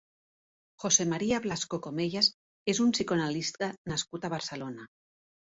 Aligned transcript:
José 0.83 1.03
María 1.11 1.39
Blasco 1.43 1.79
Comellas 1.87 2.31
és 2.75 2.81
un 2.87 2.95
psicoanalista 2.97 3.71
nascut 3.93 4.27
a 4.31 4.35
Barcelona. 4.37 4.91